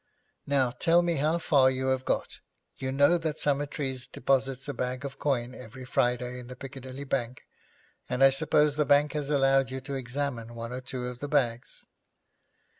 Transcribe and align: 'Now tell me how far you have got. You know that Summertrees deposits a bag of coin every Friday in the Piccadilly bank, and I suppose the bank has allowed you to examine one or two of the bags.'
'Now 0.47 0.71
tell 0.71 1.03
me 1.03 1.17
how 1.17 1.37
far 1.37 1.69
you 1.69 1.89
have 1.89 2.05
got. 2.05 2.39
You 2.75 2.91
know 2.91 3.19
that 3.19 3.37
Summertrees 3.37 4.07
deposits 4.07 4.67
a 4.67 4.73
bag 4.73 5.05
of 5.05 5.19
coin 5.19 5.53
every 5.53 5.85
Friday 5.85 6.39
in 6.39 6.47
the 6.47 6.55
Piccadilly 6.55 7.03
bank, 7.03 7.43
and 8.09 8.23
I 8.23 8.31
suppose 8.31 8.77
the 8.77 8.83
bank 8.85 9.13
has 9.13 9.29
allowed 9.29 9.69
you 9.69 9.79
to 9.81 9.93
examine 9.93 10.55
one 10.55 10.71
or 10.73 10.81
two 10.81 11.05
of 11.05 11.19
the 11.19 11.27
bags.' 11.27 11.85